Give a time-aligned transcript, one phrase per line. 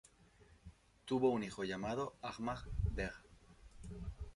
[1.05, 2.57] Tuvo un hijo llamado Ahmad
[2.91, 3.13] Beg.